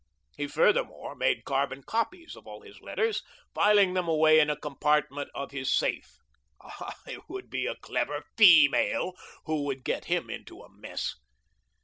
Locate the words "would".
7.29-7.51, 9.65-9.83